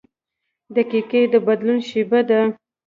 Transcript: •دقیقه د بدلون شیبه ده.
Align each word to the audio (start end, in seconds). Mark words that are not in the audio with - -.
•دقیقه 0.75 1.21
د 1.31 1.35
بدلون 1.45 1.79
شیبه 1.89 2.19
ده. 2.29 2.41